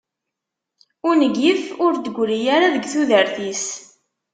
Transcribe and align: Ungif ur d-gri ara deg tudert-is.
Ungif 1.09 1.63
ur 1.85 1.93
d-gri 1.97 2.39
ara 2.55 2.73
deg 2.75 2.83
tudert-is. 2.91 3.65